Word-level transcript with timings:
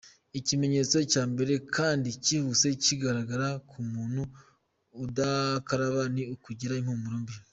Ikimenyetso 0.39 0.97
cya 1.11 1.23
mbere 1.31 1.53
kandi 1.75 2.07
cyihuse 2.23 2.67
kigaragara 2.83 3.47
ku 3.69 3.77
muntu 3.91 4.21
udakaraba 5.05 6.01
ni 6.15 6.23
ukugira 6.35 6.73
impumuro 6.77 7.17
mbi. 7.23 7.35